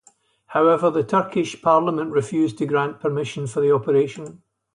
[0.47, 4.41] However, the Turkish parliament refused to grant permission for the operation.